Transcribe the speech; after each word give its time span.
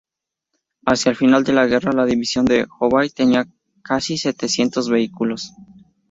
Hacia 0.83 1.11
el 1.11 1.15
final 1.15 1.43
de 1.43 1.53
la 1.53 1.67
guerra 1.67 1.91
la 1.91 2.05
división 2.07 2.43
de 2.45 2.65
Hobart 2.79 3.13
tenía 3.13 3.45
casi 3.83 4.17
setecientos 4.17 4.89
vehículos. 4.89 5.53